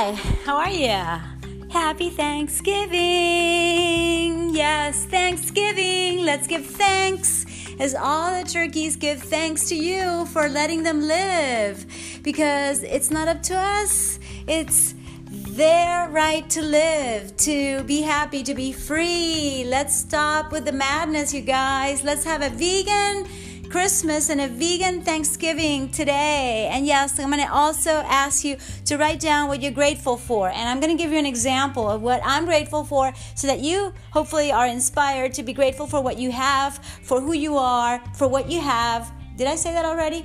[0.00, 0.12] Hi,
[0.44, 0.94] how are you?
[1.72, 4.54] Happy Thanksgiving!
[4.54, 6.24] Yes, Thanksgiving!
[6.24, 7.44] Let's give thanks
[7.80, 11.84] as all the turkeys give thanks to you for letting them live
[12.22, 14.94] because it's not up to us, it's
[15.30, 19.64] their right to live, to be happy, to be free.
[19.66, 22.04] Let's stop with the madness, you guys.
[22.04, 23.26] Let's have a vegan
[23.70, 26.68] Christmas and a vegan Thanksgiving today.
[26.72, 28.56] And yes, I'm going to also ask you
[28.86, 30.48] to write down what you're grateful for.
[30.48, 33.60] And I'm going to give you an example of what I'm grateful for so that
[33.60, 38.02] you hopefully are inspired to be grateful for what you have, for who you are,
[38.14, 39.12] for what you have.
[39.36, 40.24] Did I say that already?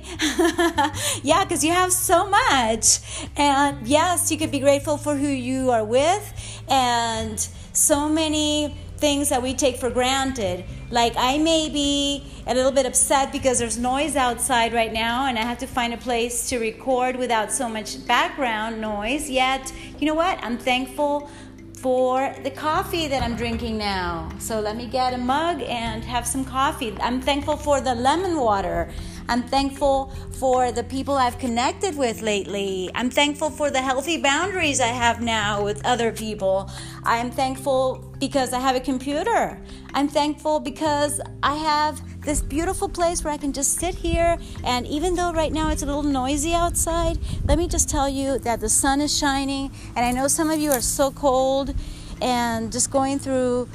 [1.22, 3.28] yeah, because you have so much.
[3.36, 7.38] And yes, you could be grateful for who you are with and
[7.72, 10.64] so many things that we take for granted.
[10.90, 15.38] Like I may be a little bit upset because there's noise outside right now and
[15.38, 19.28] I have to find a place to record without so much background noise.
[19.28, 20.42] Yet, you know what?
[20.42, 21.28] I'm thankful
[21.74, 24.30] for the coffee that I'm drinking now.
[24.38, 26.96] So let me get a mug and have some coffee.
[26.98, 28.88] I'm thankful for the lemon water.
[29.28, 32.90] I'm thankful for the people I've connected with lately.
[32.94, 36.70] I'm thankful for the healthy boundaries I have now with other people.
[37.04, 39.58] I'm thankful because I have a computer.
[39.94, 44.38] I'm thankful because I have this beautiful place where I can just sit here.
[44.62, 48.38] And even though right now it's a little noisy outside, let me just tell you
[48.40, 49.70] that the sun is shining.
[49.96, 51.74] And I know some of you are so cold
[52.20, 53.68] and just going through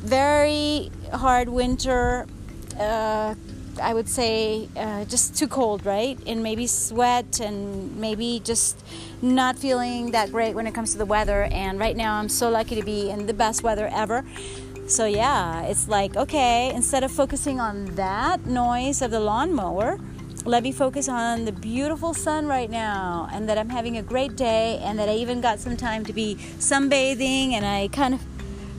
[0.00, 2.26] very hard winter.
[2.78, 3.34] Uh,
[3.80, 6.18] I would say uh, just too cold, right?
[6.26, 8.78] And maybe sweat and maybe just
[9.22, 11.44] not feeling that great when it comes to the weather.
[11.44, 14.24] And right now, I'm so lucky to be in the best weather ever.
[14.86, 19.98] So, yeah, it's like, okay, instead of focusing on that noise of the lawnmower,
[20.44, 24.34] let me focus on the beautiful sun right now and that I'm having a great
[24.34, 28.20] day and that I even got some time to be sunbathing and I kind of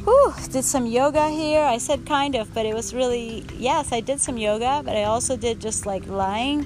[0.09, 1.61] whew, did some yoga here.
[1.61, 5.03] I said kind of, but it was really, yes, I did some yoga, but I
[5.03, 6.63] also did just like lying,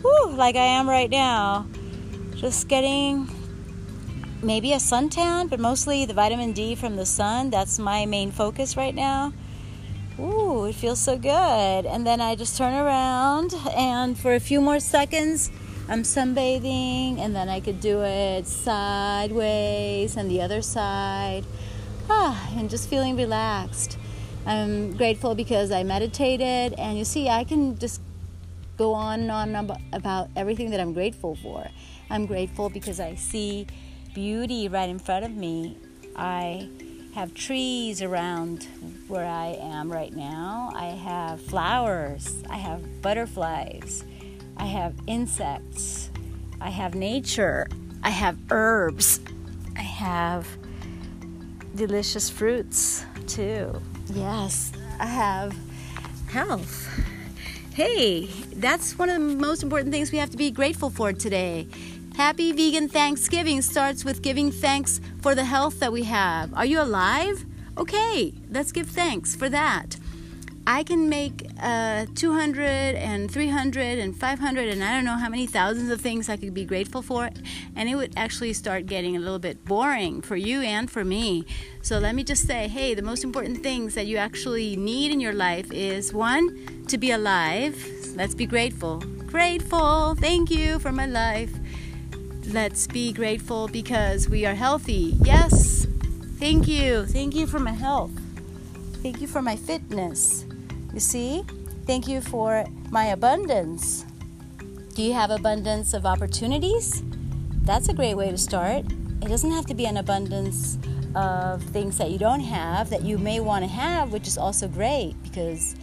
[0.00, 1.66] whew, like I am right now.
[2.34, 3.28] Just getting
[4.42, 7.50] maybe a suntan, but mostly the vitamin D from the sun.
[7.50, 9.32] That's my main focus right now.
[10.18, 11.86] Ooh, it feels so good.
[11.86, 15.50] And then I just turn around, and for a few more seconds,
[15.90, 21.44] I'm sunbathing, and then I could do it sideways and the other side
[22.08, 23.98] ah, and just feeling relaxed.
[24.46, 28.00] I'm grateful because I meditated, and you see, I can just
[28.76, 31.66] go on and on about everything that I'm grateful for.
[32.10, 33.66] I'm grateful because I see
[34.14, 35.76] beauty right in front of me.
[36.16, 36.68] I
[37.14, 38.66] have trees around
[39.08, 40.70] where I am right now.
[40.74, 42.42] I have flowers.
[42.48, 44.04] I have butterflies.
[44.56, 46.10] I have insects.
[46.60, 47.68] I have nature.
[48.02, 49.20] I have herbs.
[49.76, 50.46] I have
[51.78, 53.80] delicious fruits too.
[54.12, 55.56] Yes, I have
[56.28, 56.88] health.
[57.72, 61.68] Hey, that's one of the most important things we have to be grateful for today.
[62.16, 66.52] Happy Vegan Thanksgiving starts with giving thanks for the health that we have.
[66.54, 67.46] Are you alive?
[67.78, 69.96] Okay, let's give thanks for that.
[70.66, 72.62] I can make uh, 200
[72.96, 76.54] and 300 and 500 and I don't know how many thousands of things I could
[76.54, 77.30] be grateful for,
[77.76, 81.44] and it would actually start getting a little bit boring for you and for me.
[81.82, 85.20] So let me just say hey, the most important things that you actually need in
[85.20, 87.76] your life is one, to be alive.
[88.14, 88.98] Let's be grateful.
[89.26, 90.14] Grateful.
[90.14, 91.52] Thank you for my life.
[92.46, 95.16] Let's be grateful because we are healthy.
[95.22, 95.86] Yes.
[96.38, 97.04] Thank you.
[97.04, 98.12] Thank you for my health.
[99.02, 100.47] Thank you for my fitness.
[100.98, 101.44] You see?
[101.86, 104.04] Thank you for my abundance.
[104.96, 107.04] Do you have abundance of opportunities?
[107.62, 108.84] That's a great way to start.
[109.22, 110.76] It doesn't have to be an abundance
[111.14, 114.66] of things that you don't have that you may want to have, which is also
[114.66, 115.76] great because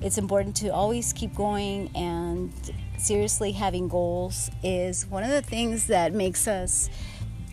[0.00, 2.50] it's important to always keep going and
[2.96, 6.88] seriously having goals is one of the things that makes us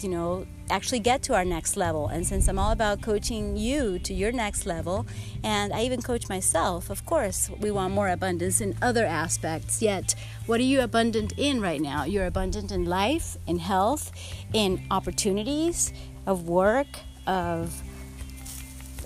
[0.03, 2.07] you know, actually get to our next level.
[2.07, 5.05] And since I'm all about coaching you to your next level,
[5.43, 9.81] and I even coach myself, of course, we want more abundance in other aspects.
[9.81, 10.15] Yet,
[10.45, 12.03] what are you abundant in right now?
[12.03, 14.11] You're abundant in life, in health,
[14.53, 15.93] in opportunities
[16.25, 16.87] of work,
[17.25, 17.81] of,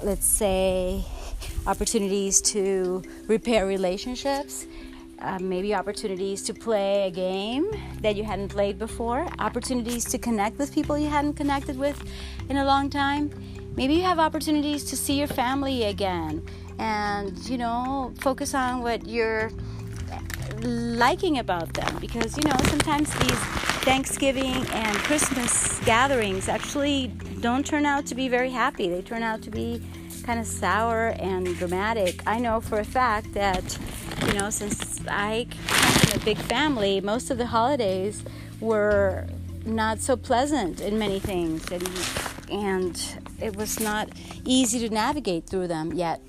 [0.03, 1.03] let's say,
[1.65, 4.65] opportunities to repair relationships
[5.23, 7.71] uh, maybe opportunities to play a game
[8.01, 12.01] that you hadn't played before, opportunities to connect with people you hadn't connected with
[12.49, 13.31] in a long time.
[13.75, 16.45] Maybe you have opportunities to see your family again
[16.77, 19.49] and, you know, focus on what you're
[20.61, 23.39] liking about them because, you know, sometimes these
[23.83, 27.07] Thanksgiving and Christmas gatherings actually
[27.41, 28.89] don't turn out to be very happy.
[28.89, 29.81] They turn out to be
[30.23, 32.21] kind of sour and dramatic.
[32.25, 33.77] I know for a fact that,
[34.27, 38.23] you know, since I come from a big family, most of the holidays
[38.59, 39.27] were
[39.65, 41.89] not so pleasant in many things, and,
[42.51, 44.09] and it was not
[44.45, 46.21] easy to navigate through them yet.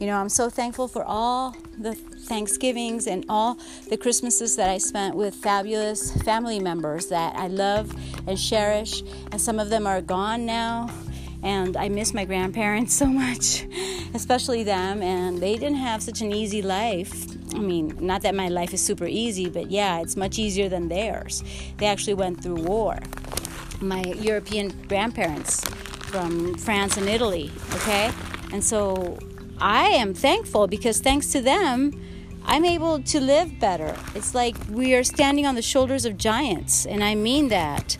[0.00, 3.58] You know, I'm so thankful for all the Thanksgivings and all
[3.88, 7.94] the Christmases that I spent with fabulous family members that I love
[8.26, 10.90] and cherish, and some of them are gone now.
[11.44, 13.66] And I miss my grandparents so much,
[14.14, 17.26] especially them, and they didn't have such an easy life.
[17.54, 20.88] I mean, not that my life is super easy, but yeah, it's much easier than
[20.88, 21.42] theirs.
[21.78, 22.98] They actually went through war.
[23.80, 25.64] My European grandparents
[26.10, 28.10] from France and Italy, okay?
[28.52, 29.18] And so
[29.58, 31.92] I am thankful because thanks to them,
[32.44, 33.96] I'm able to live better.
[34.14, 37.96] It's like we are standing on the shoulders of giants, and I mean that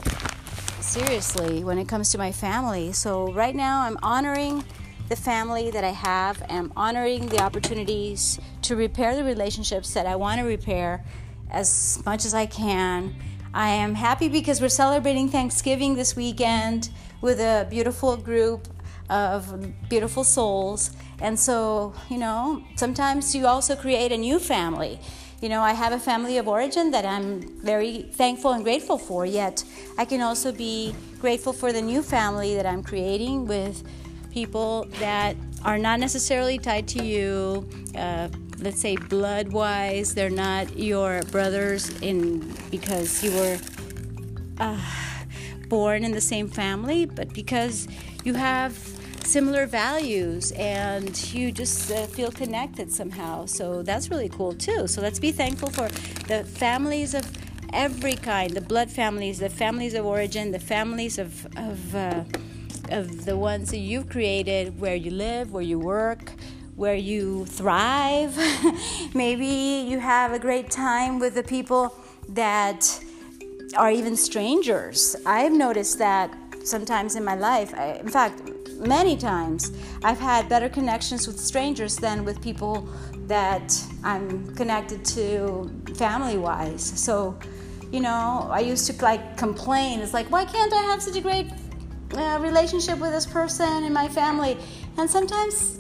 [0.80, 2.92] seriously when it comes to my family.
[2.92, 4.64] So, right now, I'm honoring
[5.12, 10.16] the family that I have, I'm honoring the opportunities to repair the relationships that I
[10.16, 11.04] want to repair
[11.50, 13.14] as much as I can.
[13.52, 16.88] I am happy because we're celebrating Thanksgiving this weekend
[17.20, 18.68] with a beautiful group
[19.10, 20.92] of beautiful souls.
[21.20, 24.98] And so, you know, sometimes you also create a new family.
[25.42, 29.26] You know, I have a family of origin that I'm very thankful and grateful for,
[29.26, 29.62] yet
[29.98, 33.82] I can also be grateful for the new family that I'm creating with
[34.32, 37.68] people that are not necessarily tied to you.
[37.96, 42.40] Uh, let's say blood wise, they're not your brothers in
[42.70, 43.58] because you were
[44.58, 44.80] uh,
[45.68, 47.88] born in the same family, but because
[48.24, 48.76] you have
[49.24, 53.46] similar values and you just uh, feel connected somehow.
[53.46, 54.86] So that's really cool too.
[54.86, 55.88] So let's be thankful for
[56.26, 57.24] the families of
[57.72, 62.24] every kind the blood families, the families of origin, the families of, of, uh,
[62.92, 66.32] of the ones that you've created where you live, where you work.
[66.76, 68.34] Where you thrive.
[69.14, 69.46] Maybe
[69.90, 71.94] you have a great time with the people
[72.30, 73.04] that
[73.76, 75.14] are even strangers.
[75.26, 76.34] I've noticed that
[76.64, 77.74] sometimes in my life.
[77.74, 78.42] I, in fact,
[78.78, 79.72] many times
[80.02, 82.88] I've had better connections with strangers than with people
[83.26, 86.82] that I'm connected to family wise.
[86.82, 87.38] So,
[87.90, 90.00] you know, I used to like complain.
[90.00, 91.48] It's like, why can't I have such a great
[92.14, 94.58] uh, relationship with this person in my family?
[94.98, 95.78] And sometimes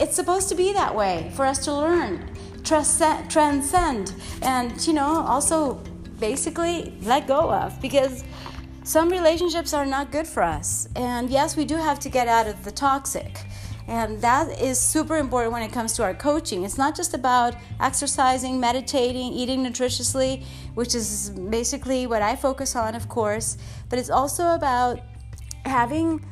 [0.00, 2.30] it's supposed to be that way for us to learn,
[2.62, 5.74] transcend, and, you know, also
[6.18, 8.24] basically let go of because
[8.84, 10.88] some relationships are not good for us.
[10.94, 13.40] And yes, we do have to get out of the toxic.
[13.86, 16.64] And that is super important when it comes to our coaching.
[16.64, 20.42] It's not just about exercising, meditating, eating nutritiously,
[20.74, 23.58] which is basically what I focus on, of course,
[23.90, 25.00] but it's also about
[25.64, 26.24] having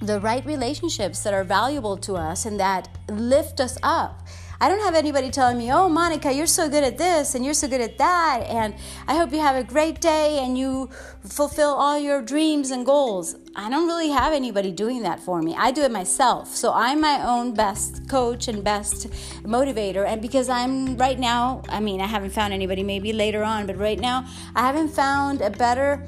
[0.00, 4.26] the right relationships that are valuable to us and that lift us up.
[4.60, 7.54] I don't have anybody telling me, oh, Monica, you're so good at this and you're
[7.54, 8.42] so good at that.
[8.48, 8.74] And
[9.06, 10.90] I hope you have a great day and you
[11.24, 13.36] fulfill all your dreams and goals.
[13.54, 15.54] I don't really have anybody doing that for me.
[15.56, 16.48] I do it myself.
[16.56, 19.08] So I'm my own best coach and best
[19.44, 20.04] motivator.
[20.04, 23.76] And because I'm right now, I mean, I haven't found anybody, maybe later on, but
[23.78, 24.26] right now,
[24.56, 26.04] I haven't found a better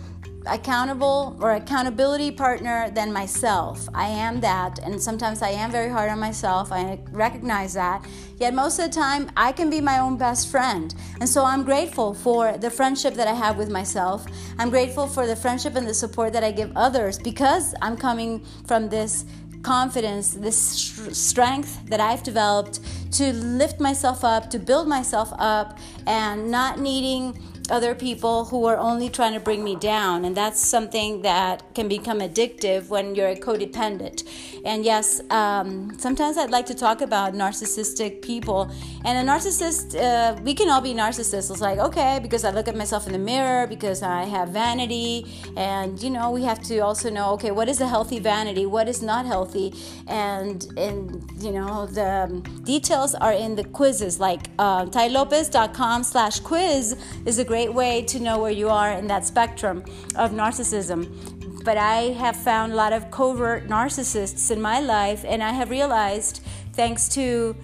[0.47, 3.89] accountable or accountability partner than myself.
[3.95, 6.73] I am that, and sometimes I am very hard on myself.
[6.73, 8.07] I recognize that.
[8.39, 10.95] Yet most of the time, I can be my own best friend.
[11.21, 14.25] And so I'm grateful for the friendship that I have with myself.
[14.59, 18.45] I'm grateful for the friendship and the support that I give others because I'm coming
[18.67, 19.27] from this
[19.63, 20.57] confidence, this
[21.13, 22.81] strength that I've developed
[23.13, 27.39] to lift myself up, to build myself up, and not needing
[27.71, 30.25] other people who are only trying to bring me down.
[30.25, 34.29] And that's something that can become addictive when you're a codependent.
[34.65, 38.71] And yes, um, sometimes I'd like to talk about narcissistic people.
[39.05, 41.51] And a narcissist, uh, we can all be narcissists.
[41.51, 45.27] It's like, okay, because I look at myself in the mirror, because I have vanity.
[45.57, 48.67] And, you know, we have to also know, okay, what is a healthy vanity?
[48.67, 49.75] What is not healthy?
[50.07, 54.19] And, and you know, the details are in the quizzes.
[54.21, 56.97] Like uh, tailopez.com slash quiz
[57.27, 59.85] is a great great way to know where you are in that spectrum
[60.17, 61.01] of narcissism.
[61.63, 65.69] But I have found a lot of covert narcissists in my life, and I have
[65.69, 66.41] realized,
[66.73, 67.55] thanks to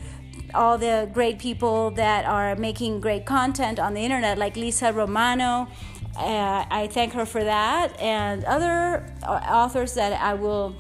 [0.52, 5.66] all the great people that are making great content on the internet, like Lisa Romano.
[6.14, 10.76] Uh, I thank her for that, and other authors that I will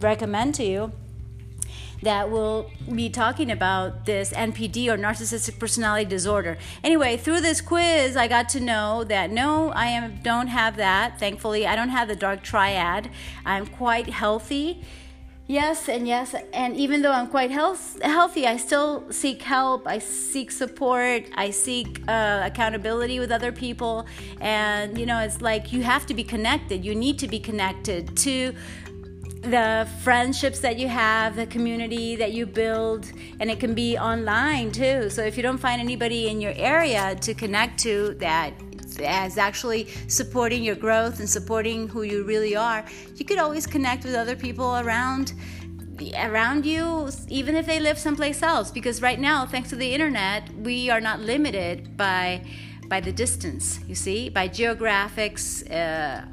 [0.00, 0.92] recommend to you
[2.02, 6.56] that will be talking about this NPD or narcissistic personality disorder.
[6.84, 11.18] Anyway, through this quiz, I got to know that no, I am don't have that.
[11.18, 13.10] Thankfully, I don't have the dark triad.
[13.44, 14.82] I'm quite healthy.
[15.50, 19.86] Yes, and yes, and even though I'm quite health, healthy, I still seek help.
[19.86, 21.24] I seek support.
[21.36, 24.04] I seek uh, accountability with other people.
[24.42, 26.84] And, you know, it's like you have to be connected.
[26.84, 28.54] You need to be connected to
[29.42, 34.72] the friendships that you have, the community that you build, and it can be online
[34.72, 35.10] too.
[35.10, 38.52] So if you don't find anybody in your area to connect to that
[38.98, 44.04] is actually supporting your growth and supporting who you really are, you could always connect
[44.04, 45.34] with other people around
[46.16, 50.48] around you even if they live someplace else because right now thanks to the internet
[50.58, 52.40] we are not limited by
[52.86, 56.24] by the distance you see by geographics uh,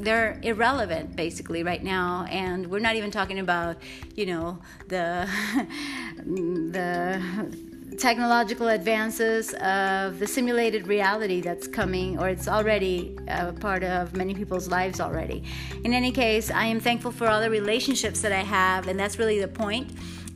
[0.00, 2.26] they're irrelevant basically right now.
[2.30, 3.76] And we're not even talking about
[4.16, 5.28] you know the
[6.26, 14.16] the technological advances of the simulated reality that's coming or it's already a part of
[14.16, 15.42] many people's lives already.
[15.84, 19.18] In any case i am thankful for all the relationships that i have and that's
[19.18, 19.90] really the point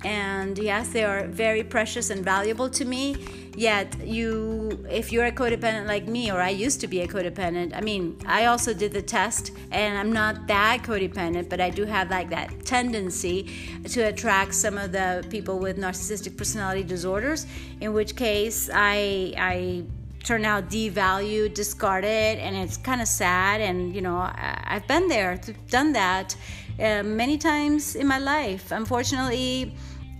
[0.04, 3.16] and yes they are very precious and valuable to me.
[3.56, 7.72] Yet you if you're a codependent like me or i used to be a codependent
[7.72, 11.84] i mean i also did the test and i'm not that codependent but i do
[11.84, 13.48] have like that tendency
[13.88, 17.46] to attract some of the people with narcissistic personality disorders
[17.80, 19.84] in which case i i
[20.24, 23.60] turn out devalued discarded and it's kind of sad.
[23.60, 26.34] And you know I, have been there done that
[26.80, 28.72] uh, many times in my life.
[28.72, 29.74] Unfortunately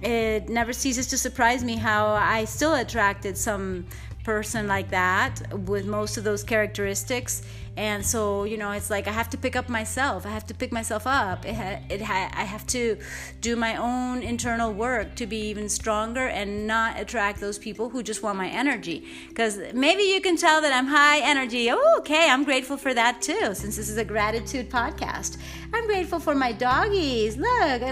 [0.04, 3.86] it never ceases to surprise me how I still attracted some
[4.24, 7.42] person like that with most of those characteristics.
[7.76, 10.24] And so you know it's like i have to pick up myself.
[10.26, 11.44] I have to pick myself up.
[11.44, 12.96] It, ha- it ha- i have to
[13.40, 18.02] do my own internal work to be even stronger and not attract those people who
[18.02, 19.04] just want my energy.
[19.28, 21.68] Because maybe you can tell that i'm high energy.
[21.70, 25.38] Oh, okay i'm grateful for that too since this is a gratitude podcast.
[25.72, 27.36] I'm grateful for my doggies.
[27.36, 27.82] Look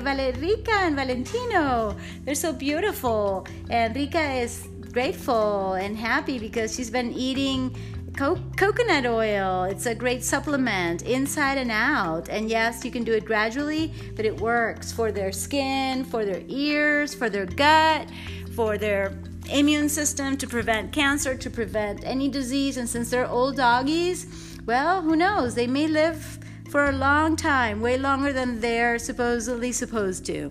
[0.41, 1.97] Rica and valentino.
[2.25, 3.47] They're so beautiful.
[3.69, 7.75] And Rica is grateful and happy because she's been eating
[8.17, 9.65] co- coconut oil.
[9.65, 12.29] It's a great supplement inside and out.
[12.29, 16.43] And yes, you can do it gradually, but it works for their skin, for their
[16.49, 18.09] ears, for their gut,
[18.55, 19.19] for their
[19.51, 22.77] immune system to prevent cancer, to prevent any disease.
[22.77, 25.55] And since they're old doggies, well, who knows?
[25.55, 26.39] They may live
[26.71, 30.51] for a long time, way longer than they're supposedly supposed to.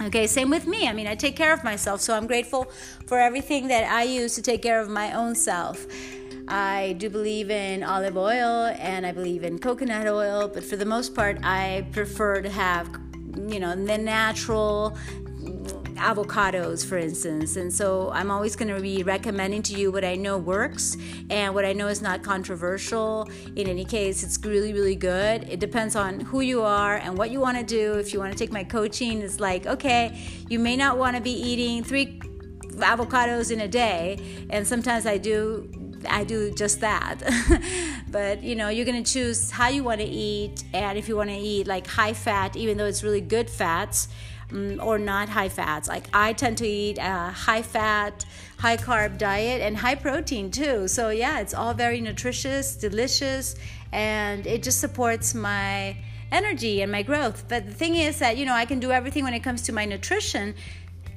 [0.00, 0.86] Okay, same with me.
[0.86, 2.70] I mean, I take care of myself, so I'm grateful
[3.06, 5.86] for everything that I use to take care of my own self.
[6.46, 10.86] I do believe in olive oil and I believe in coconut oil, but for the
[10.86, 12.88] most part, I prefer to have,
[13.48, 14.96] you know, the natural
[15.98, 17.56] avocados, for instance.
[17.56, 20.96] And so I'm always going to be recommending to you what I know works
[21.30, 23.28] and what I know is not controversial.
[23.56, 25.48] In any case, it's really, really good.
[25.48, 27.94] It depends on who you are and what you want to do.
[27.94, 31.22] If you want to take my coaching, it's like, okay, you may not want to
[31.22, 32.18] be eating three
[32.76, 34.18] avocados in a day.
[34.50, 35.68] And sometimes I do
[36.08, 37.16] I do just that.
[38.10, 41.30] but you know, you're gonna choose how you want to eat, and if you want
[41.30, 44.08] to eat like high fat, even though it's really good fats,
[44.52, 45.88] um, or not high fats.
[45.88, 48.24] Like I tend to eat a high fat,
[48.58, 50.88] high carb diet and high protein too.
[50.88, 53.56] So yeah, it's all very nutritious, delicious,
[53.92, 55.96] and it just supports my
[56.30, 57.44] energy and my growth.
[57.48, 59.72] But the thing is that you know I can do everything when it comes to
[59.72, 60.54] my nutrition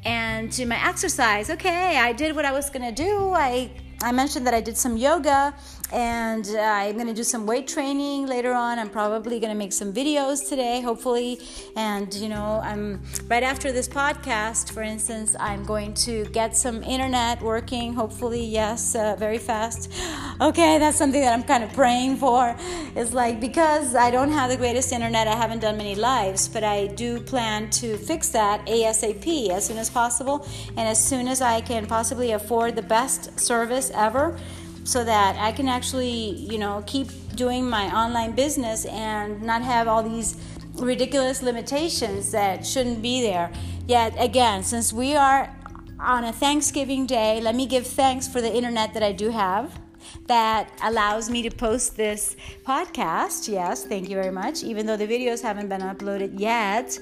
[0.04, 1.50] and to my exercise.
[1.50, 3.34] Okay, I did what I was gonna do.
[3.34, 3.72] I
[4.04, 5.54] I mentioned that I did some yoga
[5.92, 8.80] and uh, I'm to do some weight training later on.
[8.80, 11.40] I'm probably to make some videos today, hopefully.
[11.76, 16.84] And, you know, I'm right after this podcast, for instance, I'm going to get some
[16.84, 19.92] internet working, hopefully, yes, uh, very fast.
[20.40, 22.56] Okay, that's something that I'm kind of praying for.
[22.96, 26.64] It's like because I don't have the greatest internet, I haven't done many lives, but
[26.64, 31.42] I do plan to fix that ASAP as soon as possible and as soon as
[31.42, 34.38] I can possibly afford the best service ever
[34.84, 39.88] so that I can actually, you know, keep doing my online business and not have
[39.88, 40.36] all these
[40.76, 43.52] ridiculous limitations that shouldn't be there.
[43.88, 45.56] Yet again, since we are
[46.00, 49.80] on a Thanksgiving day, let me give thanks for the internet that I do have
[50.28, 52.36] that allows me to post this
[52.66, 53.48] podcast.
[53.48, 54.64] Yes, thank you very much.
[54.64, 56.98] Even though the videos haven't been uploaded yet.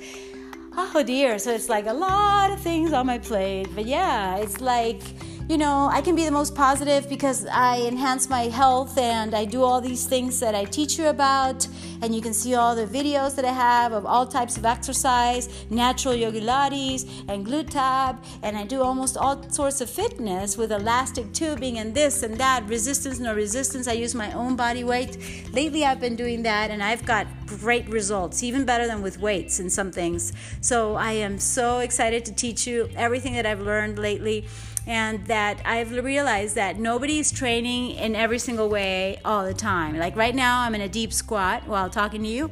[0.77, 3.67] Oh dear, so it's like a lot of things on my plate.
[3.75, 5.01] But yeah, it's like
[5.49, 9.45] you know, I can be the most positive because I enhance my health and I
[9.45, 11.67] do all these things that I teach you about.
[12.03, 15.65] And you can see all the videos that I have of all types of exercise,
[15.71, 18.23] natural yogalates and glute tab.
[18.43, 22.69] And I do almost all sorts of fitness with elastic tubing and this and that,
[22.69, 23.87] resistance, no resistance.
[23.87, 25.17] I use my own body weight.
[25.51, 29.59] Lately, I've been doing that and I've got great results, even better than with weights
[29.59, 30.31] in some things.
[30.61, 34.45] So I am so excited to teach you everything that I've learned lately
[34.87, 39.97] and that I've realized that nobody's training in every single way all the time.
[39.97, 42.51] Like right now, I'm in a deep squat while talking to you.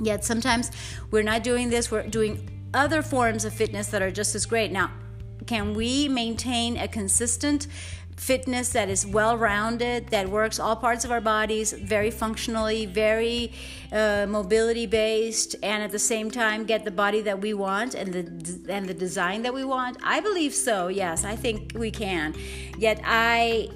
[0.00, 0.70] Yet sometimes
[1.10, 4.72] we're not doing this, we're doing other forms of fitness that are just as great.
[4.72, 4.90] Now,
[5.46, 7.66] can we maintain a consistent
[8.16, 13.52] fitness that is well rounded, that works all parts of our bodies very functionally, very
[13.92, 18.12] uh, mobility based, and at the same time get the body that we want and
[18.12, 19.96] the and the design that we want?
[20.02, 20.88] I believe so.
[20.88, 22.34] Yes, I think we can.
[22.78, 23.68] Yet I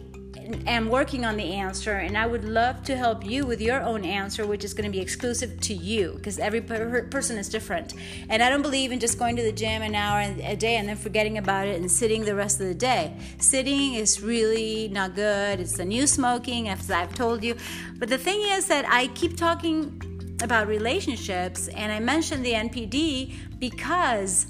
[0.66, 4.04] am working on the answer, and I would love to help you with your own
[4.04, 7.94] answer, which is going to be exclusive to you because every per- person is different.
[8.28, 10.88] And I don't believe in just going to the gym an hour a day and
[10.88, 13.14] then forgetting about it and sitting the rest of the day.
[13.38, 15.60] Sitting is really not good.
[15.60, 17.56] It's the new smoking, as I've told you.
[17.98, 20.00] But the thing is that I keep talking
[20.42, 24.46] about relationships, and I mentioned the NPD because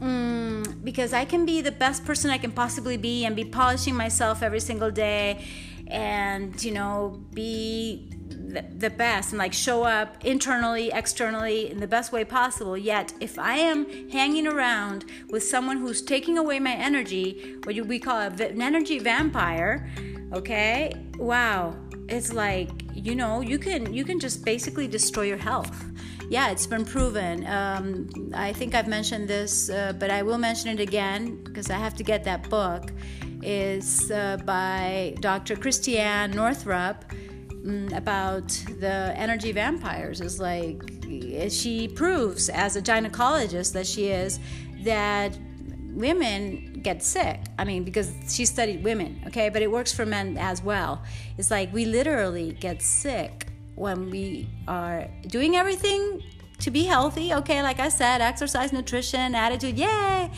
[0.00, 3.94] mm, because I can be the best person I can possibly be and be polishing
[3.94, 5.44] myself every single day
[5.86, 11.86] and, you know, be the, the best and like show up internally, externally in the
[11.86, 12.76] best way possible.
[12.76, 17.98] Yet, if I am hanging around with someone who's taking away my energy, what we
[17.98, 19.90] call an energy vampire,
[20.32, 21.76] okay, wow,
[22.08, 25.89] it's like you know you can you can just basically destroy your health
[26.30, 27.44] yeah, it's been proven.
[27.48, 31.76] Um, I think I've mentioned this, uh, but I will mention it again because I
[31.76, 32.92] have to get that book.
[33.42, 35.56] Is uh, by Dr.
[35.56, 37.04] Christiane Northrup
[37.64, 40.20] um, about the energy vampires.
[40.20, 40.80] Is like
[41.48, 44.38] she proves as a gynecologist that she is
[44.84, 45.36] that
[45.92, 47.40] women get sick.
[47.58, 51.02] I mean, because she studied women, okay, but it works for men as well.
[51.38, 53.49] It's like we literally get sick
[53.80, 56.22] when we are doing everything
[56.58, 60.30] to be healthy, okay, like I said, exercise, nutrition, attitude, yay!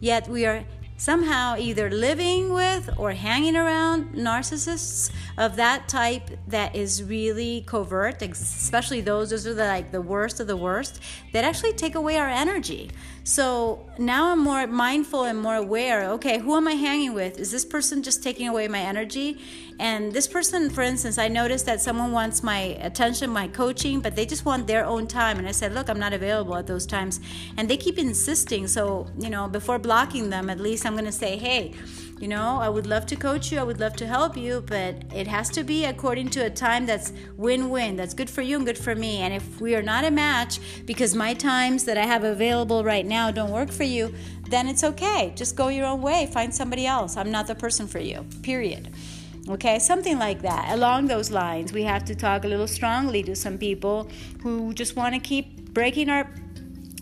[0.00, 0.64] Yet we are
[0.96, 8.22] somehow either living with or hanging around narcissists of that type that is really covert
[8.22, 11.02] especially those those are the, like the worst of the worst
[11.34, 12.90] that actually take away our energy.
[13.24, 17.38] So now i'm more mindful and more aware okay who am i hanging with?
[17.38, 19.38] Is this person just taking away my energy
[19.78, 24.16] and this person for instance i noticed that someone wants my attention my coaching but
[24.16, 26.86] they just want their own time and i said look i'm not available at those
[26.86, 27.20] times
[27.56, 31.12] and they keep insisting so you know before blocking them at least I'm going to
[31.12, 31.74] say, hey,
[32.18, 34.94] you know, I would love to coach you, I would love to help you, but
[35.14, 38.56] it has to be according to a time that's win win, that's good for you
[38.56, 39.18] and good for me.
[39.18, 43.04] And if we are not a match because my times that I have available right
[43.04, 44.14] now don't work for you,
[44.48, 45.32] then it's okay.
[45.36, 47.16] Just go your own way, find somebody else.
[47.16, 48.94] I'm not the person for you, period.
[49.48, 50.72] Okay, something like that.
[50.72, 54.08] Along those lines, we have to talk a little strongly to some people
[54.42, 56.28] who just want to keep breaking our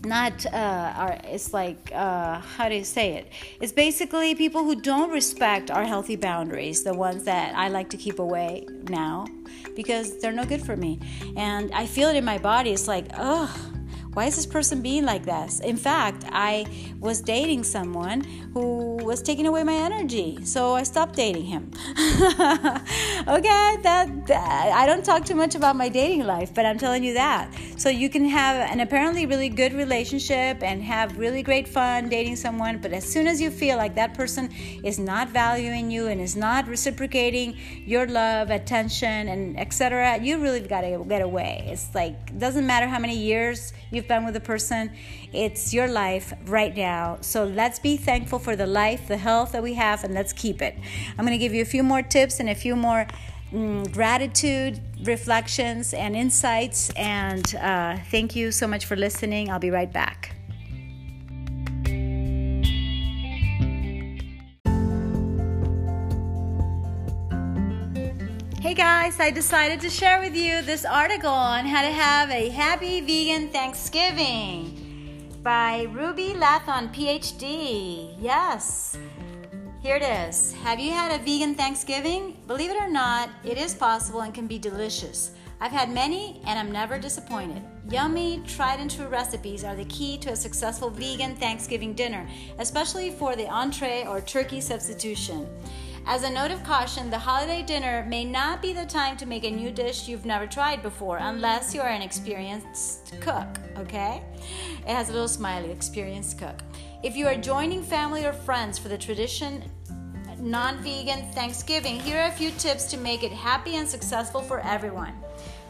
[0.05, 3.31] not uh, our, it's like uh, how do you say it?
[3.59, 7.97] It's basically people who don't respect our healthy boundaries the ones that i like to
[7.97, 9.25] keep away now
[9.75, 10.99] because they're no good for me.
[11.35, 12.71] And i feel it in my body.
[12.71, 13.74] It's like oh
[14.15, 15.59] why is this person being like this?
[15.59, 16.65] In fact, I
[17.01, 18.21] was dating someone
[18.53, 21.69] who was taking away my energy, so I stopped dating him.
[21.97, 27.03] okay, that, that, I don't talk too much about my dating life, but I'm telling
[27.03, 27.53] you that.
[27.75, 32.37] So you can have an apparently really good relationship and have really great fun dating
[32.37, 34.49] someone, but as soon as you feel like that person
[34.81, 40.61] is not valuing you and is not reciprocating your love, attention, and etc., you really
[40.61, 41.65] got to get away.
[41.67, 44.91] It's like doesn't matter how many years you've you've been with a person.
[45.33, 47.17] It's your life right now.
[47.21, 50.61] So let's be thankful for the life, the health that we have, and let's keep
[50.61, 50.75] it.
[51.17, 53.07] I'm going to give you a few more tips and a few more
[53.51, 56.91] mm, gratitude reflections and insights.
[56.91, 59.49] And uh, thank you so much for listening.
[59.49, 60.34] I'll be right back.
[68.65, 72.49] Hey guys, I decided to share with you this article on how to have a
[72.49, 78.15] happy vegan Thanksgiving by Ruby Lathon, PhD.
[78.19, 78.97] Yes.
[79.83, 80.53] Here it is.
[80.63, 82.37] Have you had a vegan Thanksgiving?
[82.47, 85.33] Believe it or not, it is possible and can be delicious.
[85.61, 87.61] I've had many and I'm never disappointed.
[87.87, 93.11] Yummy, tried and true recipes are the key to a successful vegan Thanksgiving dinner, especially
[93.11, 95.47] for the entree or turkey substitution.
[96.07, 99.43] As a note of caution, the holiday dinner may not be the time to make
[99.43, 104.21] a new dish you've never tried before unless you are an experienced cook, okay?
[104.87, 106.61] It has a little smiley, experienced cook.
[107.01, 109.63] If you are joining family or friends for the tradition
[110.37, 114.59] non vegan Thanksgiving, here are a few tips to make it happy and successful for
[114.59, 115.15] everyone.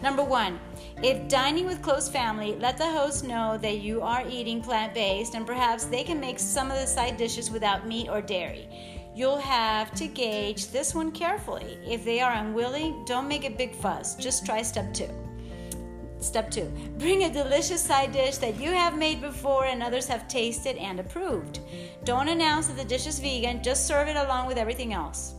[0.02, 0.60] Number one,
[1.02, 5.34] if dining with close family, let the host know that you are eating plant based
[5.34, 8.68] and perhaps they can make some of the side dishes without meat or dairy.
[9.16, 11.80] You'll have to gauge this one carefully.
[11.88, 14.14] If they are unwilling, don't make a big fuss.
[14.16, 15.10] Just try step two.
[16.20, 20.28] Step two bring a delicious side dish that you have made before and others have
[20.28, 21.60] tasted and approved.
[22.04, 25.36] Don't announce that the dish is vegan, just serve it along with everything else.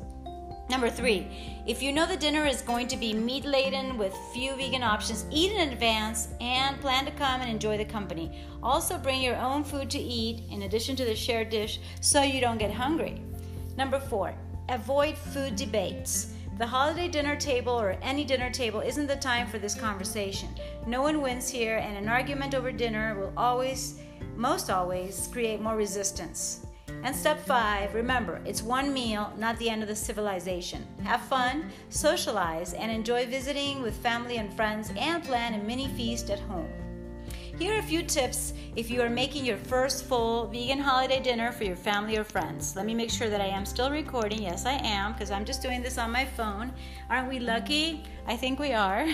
[0.70, 1.26] Number three,
[1.66, 5.26] if you know the dinner is going to be meat laden with few vegan options,
[5.30, 8.42] eat in advance and plan to come and enjoy the company.
[8.62, 12.40] Also, bring your own food to eat in addition to the shared dish so you
[12.40, 13.22] don't get hungry.
[13.76, 14.34] Number four,
[14.68, 16.32] avoid food debates.
[16.58, 20.48] The holiday dinner table or any dinner table isn't the time for this conversation.
[20.86, 24.00] No one wins here, and an argument over dinner will always,
[24.34, 26.66] most always, create more resistance.
[27.02, 30.86] And step five, remember, it's one meal, not the end of the civilization.
[31.04, 36.30] Have fun, socialize, and enjoy visiting with family and friends, and plan a mini feast
[36.30, 36.68] at home.
[37.59, 41.53] Here are a few tips if you are making your first full vegan holiday dinner
[41.53, 42.77] for your family or friends.
[42.77, 44.42] Let me make sure that I am still recording.
[44.42, 46.71] Yes, I am, because I'm just doing this on my phone.
[47.09, 48.05] Aren't we lucky?
[48.27, 49.07] I think we are.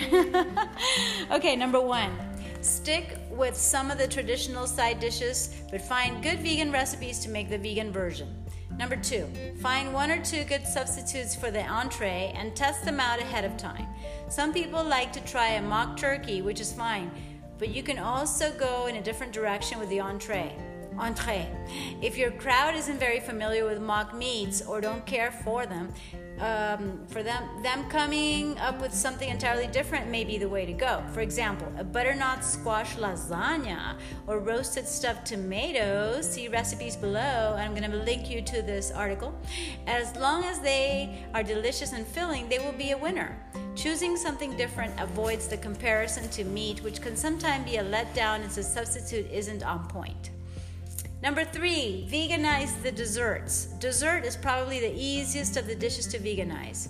[1.31, 2.11] okay, number one.
[2.59, 7.49] Stick with some of the traditional side dishes, but find good vegan recipes to make
[7.49, 8.27] the vegan version.
[8.77, 9.25] Number two,
[9.61, 13.55] find one or two good substitutes for the entree and test them out ahead of
[13.55, 13.87] time.
[14.29, 17.11] Some people like to try a mock turkey, which is fine,
[17.63, 20.53] but you can also go in a different direction with the entree.
[20.97, 21.47] Entree.
[22.01, 25.93] If your crowd isn't very familiar with mock meats or don't care for them,
[26.39, 30.73] um, for them, them coming up with something entirely different may be the way to
[30.73, 31.03] go.
[31.13, 33.95] For example, a butternut squash lasagna
[34.27, 36.29] or roasted stuffed tomatoes.
[36.29, 37.55] See recipes below.
[37.57, 39.33] I'm going to link you to this article.
[39.87, 43.37] As long as they are delicious and filling, they will be a winner.
[43.75, 48.55] Choosing something different avoids the comparison to meat, which can sometimes be a letdown as
[48.55, 50.32] the substitute isn't on point.
[51.23, 53.67] Number three, veganize the desserts.
[53.79, 56.89] Dessert is probably the easiest of the dishes to veganize.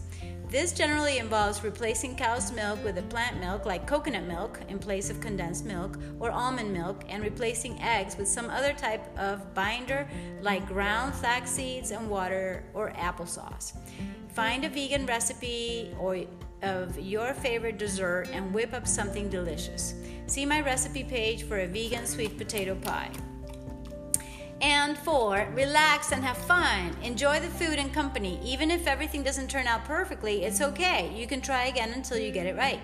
[0.50, 5.12] This generally involves replacing cow's milk with a plant milk like coconut milk in place
[5.12, 10.10] of condensed milk or almond milk and replacing eggs with some other type of binder
[10.42, 13.78] like ground flax seeds and water or applesauce.
[14.30, 16.24] Find a vegan recipe or
[16.64, 19.94] of your favorite dessert and whip up something delicious.
[20.26, 23.12] See my recipe page for a vegan sweet potato pie.
[24.64, 26.96] And four, relax and have fun.
[27.04, 28.40] Enjoy the food and company.
[28.46, 31.12] Even if everything doesn't turn out perfectly, it's okay.
[31.14, 32.80] You can try again until you get it right.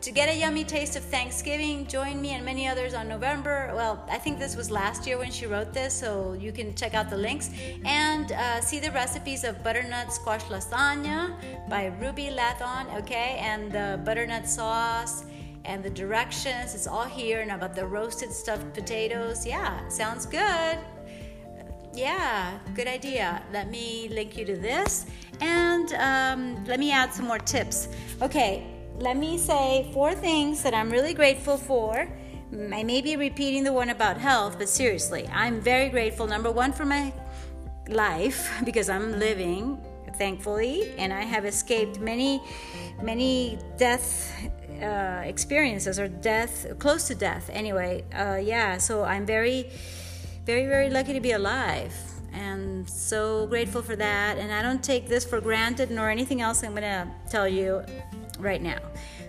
[0.00, 3.70] To get a yummy taste of Thanksgiving, join me and many others on November.
[3.74, 6.94] Well, I think this was last year when she wrote this, so you can check
[6.94, 7.50] out the links
[7.84, 11.36] and uh, see the recipes of butternut squash lasagna
[11.68, 15.24] by Ruby Lathon, okay, and the butternut sauce
[15.64, 16.74] and the directions.
[16.74, 19.46] It's all here and about the roasted stuffed potatoes.
[19.46, 20.78] Yeah, sounds good.
[21.94, 23.42] Yeah, good idea.
[23.52, 25.06] Let me link you to this
[25.40, 27.88] and um, let me add some more tips.
[28.22, 28.66] Okay,
[28.98, 32.08] let me say four things that I'm really grateful for.
[32.52, 36.26] I may be repeating the one about health, but seriously, I'm very grateful.
[36.26, 37.12] Number one, for my
[37.88, 39.78] life because I'm living,
[40.16, 42.42] thankfully, and I have escaped many,
[43.02, 44.32] many death
[44.82, 47.48] uh, experiences or death, close to death.
[47.52, 49.70] Anyway, uh, yeah, so I'm very,
[50.44, 51.94] very, very lucky to be alive
[52.32, 54.38] and so grateful for that.
[54.38, 57.84] And I don't take this for granted nor anything else I'm to tell you
[58.38, 58.78] right now.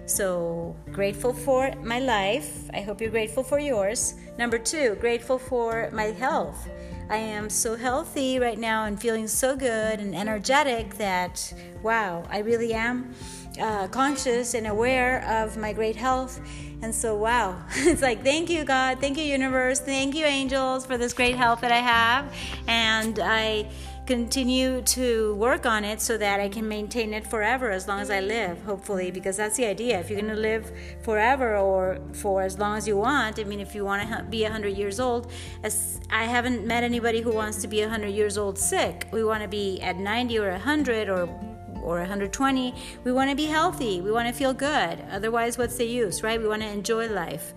[0.06, 2.70] So, grateful for my life.
[2.74, 4.16] I hope you're grateful for yours.
[4.38, 6.68] Number two, grateful for my health.
[7.10, 12.40] I am so healthy right now and feeling so good and energetic that, wow, I
[12.40, 13.14] really am
[13.60, 16.40] uh, conscious and aware of my great health.
[16.82, 19.00] And so, wow, it's like, thank you, God.
[19.00, 19.80] Thank you, universe.
[19.80, 22.34] Thank you, angels, for this great health that I have.
[22.68, 23.70] And I
[24.06, 28.10] continue to work on it so that I can maintain it forever as long as
[28.10, 30.00] I live, hopefully, because that's the idea.
[30.00, 33.62] If you're going to live forever or for as long as you want, I mean,
[33.62, 35.32] if you want to be 100 years old,
[35.64, 39.08] as I haven't met anybody who wants to be 100 years old sick.
[39.12, 41.53] We want to be at 90 or 100 or
[41.84, 42.74] or 120.
[43.04, 44.02] We want to be healthy.
[44.02, 45.04] We want to feel good.
[45.12, 46.40] Otherwise, what's the use, right?
[46.40, 47.54] We want to enjoy life.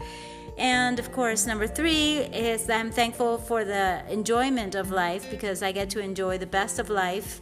[0.59, 5.73] And of course, number three is I'm thankful for the enjoyment of life because I
[5.73, 7.41] get to enjoy the best of life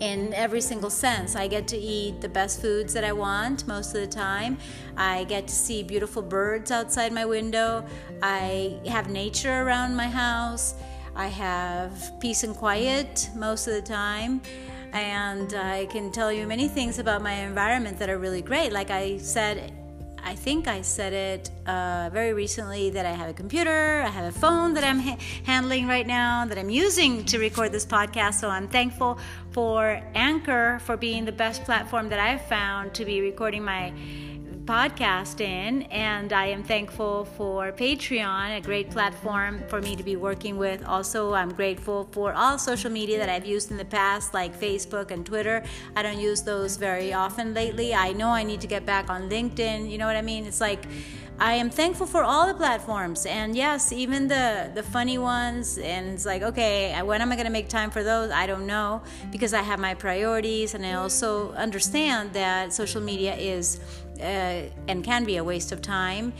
[0.00, 1.36] in every single sense.
[1.36, 4.58] I get to eat the best foods that I want most of the time.
[4.96, 7.86] I get to see beautiful birds outside my window.
[8.20, 10.74] I have nature around my house.
[11.14, 14.40] I have peace and quiet most of the time
[14.92, 18.72] and I can tell you many things about my environment that are really great.
[18.72, 19.72] Like I said
[20.24, 24.34] I think I said it uh, very recently that I have a computer, I have
[24.34, 28.34] a phone that I'm ha- handling right now, that I'm using to record this podcast.
[28.34, 29.18] So I'm thankful
[29.50, 33.92] for Anchor for being the best platform that I've found to be recording my
[34.64, 40.16] podcast in, and I am thankful for Patreon, a great platform for me to be
[40.16, 40.84] working with.
[40.84, 45.10] Also, I'm grateful for all social media that I've used in the past, like Facebook
[45.10, 45.64] and Twitter.
[45.96, 47.94] I don't use those very often lately.
[47.94, 49.90] I know I need to get back on LinkedIn.
[49.90, 50.46] You know what I mean?
[50.46, 50.86] It's like,
[51.38, 55.76] I am thankful for all the platforms, and yes, even the the funny ones.
[55.78, 58.30] And it's like, okay, when am I going to make time for those?
[58.30, 63.34] I don't know because I have my priorities, and I also understand that social media
[63.34, 63.80] is
[64.22, 66.32] uh, and can be a waste of time.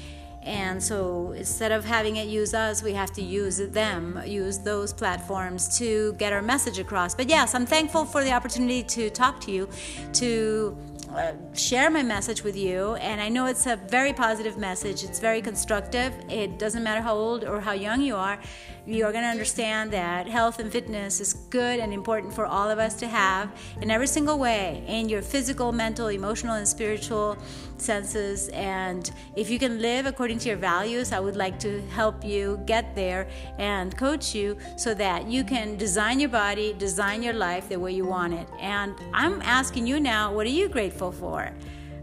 [0.44, 4.92] And so instead of having it use us, we have to use them, use those
[4.92, 7.14] platforms to get our message across.
[7.14, 9.68] But yes, I'm thankful for the opportunity to talk to you,
[10.14, 10.76] to
[11.14, 12.94] uh, share my message with you.
[12.94, 16.12] And I know it's a very positive message, it's very constructive.
[16.28, 18.38] It doesn't matter how old or how young you are,
[18.84, 22.68] you are going to understand that health and fitness is good and important for all
[22.68, 27.36] of us to have in every single way in your physical, mental, emotional, and spiritual
[27.76, 28.48] senses.
[28.48, 32.60] And if you can live according to your values, I would like to help you
[32.66, 37.68] get there and coach you so that you can design your body, design your life
[37.68, 38.48] the way you want it.
[38.58, 41.50] And I'm asking you now, what are you grateful for?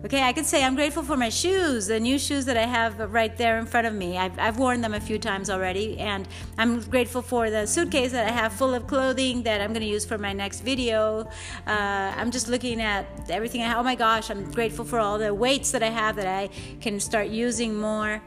[0.06, 2.98] Okay, I could say I'm grateful for my shoes, the new shoes that I have
[3.12, 4.18] right there in front of me.
[4.18, 6.26] I've, I've worn them a few times already, and
[6.58, 9.92] I'm grateful for the suitcase that I have full of clothing that I'm going to
[9.92, 11.30] use for my next video.
[11.68, 13.80] Uh, I'm just looking at everything I have.
[13.80, 16.48] Oh my gosh, I'm grateful for all the weights that I have that I
[16.80, 18.22] can start using more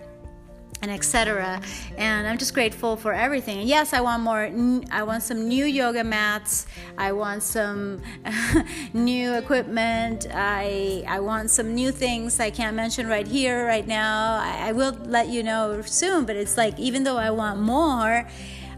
[0.83, 1.61] and etc
[1.97, 3.61] and i'm just grateful for everything.
[3.61, 4.51] And yes i want more
[4.91, 6.67] i want some new yoga mats.
[6.99, 8.03] I want some
[8.93, 10.27] new equipment.
[10.33, 14.37] I i want some new things i can't mention right here right now.
[14.37, 18.29] I, I will let you know soon but it's like even though i want more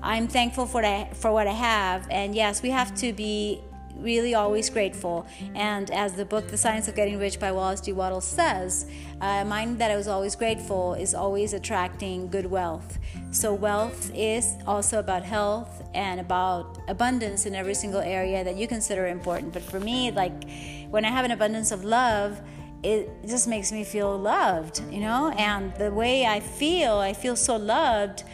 [0.02, 2.06] i'm thankful for that for what i have.
[2.10, 3.62] And yes we have to be
[3.96, 5.26] really always grateful.
[5.54, 7.92] And as the book The Science of Getting Rich by Wallace D.
[7.92, 8.86] Wattles says,
[9.20, 12.98] uh, a mind that is always grateful is always attracting good wealth.
[13.30, 18.66] So, wealth is also about health and about abundance in every single area that you
[18.66, 19.52] consider important.
[19.52, 20.48] But for me, like
[20.90, 22.40] when I have an abundance of love,
[22.82, 25.30] it just makes me feel loved, you know?
[25.38, 28.24] And the way I feel, I feel so loved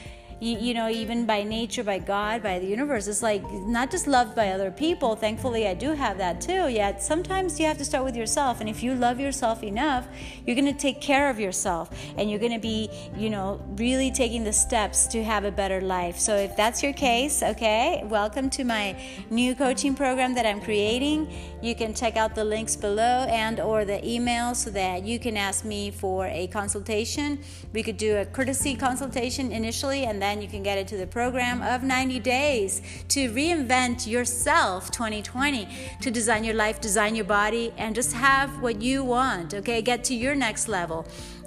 [0.40, 3.06] you, you know, even by nature, by God, by the universe.
[3.06, 5.14] It's like not just loved by other people.
[5.14, 6.68] Thankfully, I do have that too.
[6.68, 8.60] Yet sometimes you have to start with yourself.
[8.60, 10.08] And if you love yourself enough,
[10.46, 14.10] you're going to take care of yourself and you're going to be, you know, really
[14.10, 16.18] taking the steps to have a better life.
[16.18, 18.98] So if that's your case, okay, welcome to my
[19.28, 21.30] new coaching program that I'm creating.
[21.60, 25.36] You can check out the links below and or the email so that you can
[25.36, 27.40] ask me for a consultation.
[27.74, 31.06] We could do a courtesy consultation initially and then then you can get into the
[31.06, 35.68] program of 90 days to reinvent yourself 2020
[36.00, 39.82] to design your life, design your body, and just have what you want, okay?
[39.82, 41.04] Get to your next level.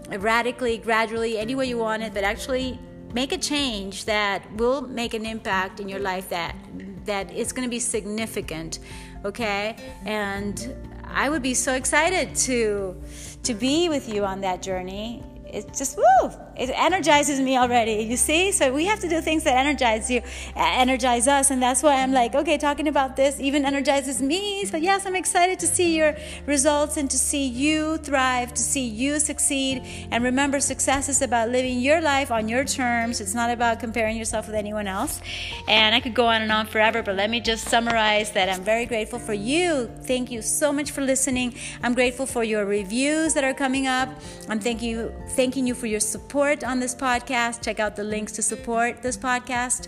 [0.10, 2.78] Radically, gradually, any way you want it, but actually
[3.14, 6.56] make a change that will make an impact in your life that
[7.06, 8.80] that is going to be significant
[9.26, 9.76] okay?
[10.06, 12.96] And i would be so excited to
[13.44, 15.22] to be with you on that journey.
[15.46, 18.52] It's just woo it energizes me already you see?
[18.52, 20.22] So we have to do things that energize you
[20.56, 24.66] energize us and that's why i'm like okay talking about this even energizes me.
[24.66, 28.86] So yes i'm excited to see your results and to see you thrive to see
[28.86, 29.84] you succeed.
[30.12, 33.22] And remember success is about living your life on your terms.
[33.22, 35.22] It's not about comparing yourself with anyone else.
[35.68, 38.64] And i could go on and on forever but let me just summarize that i'm
[38.64, 39.90] very grateful for you.
[40.04, 41.56] Thank you so much for listening.
[41.82, 44.10] I'm grateful for your reviews that are coming up.
[44.50, 47.64] I'm thanking you thanking you for your support on this podcast.
[47.64, 49.88] Check out the links to support this podcast.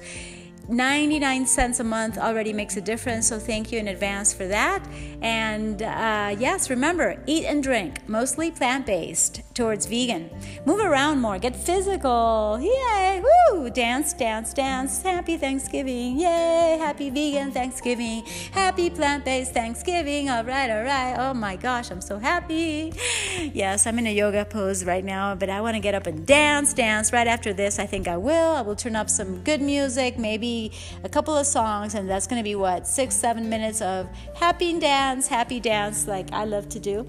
[0.68, 3.28] 99 cents a month already makes a difference.
[3.28, 4.84] So thank you in advance for that.
[5.22, 10.30] And uh, yes, remember, eat and drink, mostly plant based towards vegan.
[10.66, 12.60] Move around more, get physical.
[12.62, 13.24] Yay!
[13.52, 13.70] Woo!
[13.70, 15.02] Dance, dance, dance.
[15.02, 16.20] Happy Thanksgiving.
[16.20, 16.78] Yay!
[16.80, 18.24] Happy vegan Thanksgiving.
[18.52, 20.30] Happy plant based Thanksgiving.
[20.30, 21.16] All right, all right.
[21.18, 22.94] Oh my gosh, I'm so happy.
[23.54, 26.26] Yes, I'm in a yoga pose right now, but I want to get up and
[26.26, 27.14] dance, dance.
[27.14, 28.56] Right after this, I think I will.
[28.56, 30.55] I will turn up some good music, maybe
[31.04, 34.78] a couple of songs, and that's going to be what, six, seven minutes of happy
[34.80, 37.08] dance, happy dance, like I love to do.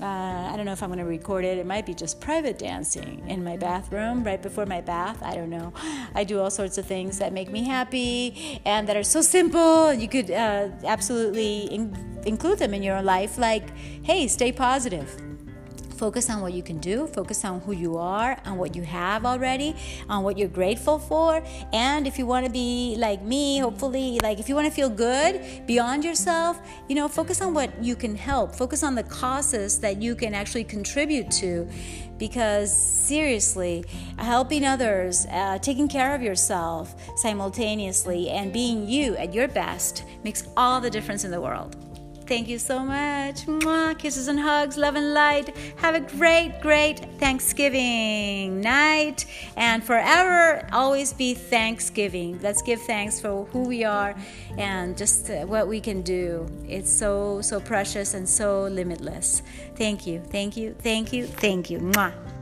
[0.00, 1.58] Uh, I don't know if I'm going to record it.
[1.58, 5.22] It might be just private dancing in my bathroom right before my bath.
[5.22, 5.72] I don't know.
[6.14, 9.92] I do all sorts of things that make me happy and that are so simple.
[9.92, 13.66] You could uh, absolutely in- include them in your life, like,
[14.02, 15.25] hey, stay positive
[15.96, 19.24] Focus on what you can do, focus on who you are, on what you have
[19.24, 19.74] already,
[20.10, 21.42] on what you're grateful for.
[21.72, 24.90] And if you want to be like me, hopefully, like if you want to feel
[24.90, 29.80] good beyond yourself, you know, focus on what you can help, focus on the causes
[29.80, 31.66] that you can actually contribute to.
[32.18, 33.84] Because seriously,
[34.18, 40.48] helping others, uh, taking care of yourself simultaneously, and being you at your best makes
[40.56, 41.85] all the difference in the world.
[42.26, 43.46] Thank you so much.
[43.46, 45.56] Mwah, kisses and hugs, love and light.
[45.76, 52.40] Have a great, great Thanksgiving night and forever always be Thanksgiving.
[52.42, 54.16] Let's give thanks for who we are
[54.58, 56.48] and just uh, what we can do.
[56.68, 59.42] It's so, so precious and so limitless.
[59.76, 61.78] Thank you, thank you, thank you, thank you.
[61.78, 62.35] Mwah.